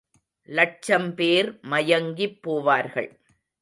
[0.49, 3.11] லட்சம் பேர் மயங்கிப் போவார்கள்.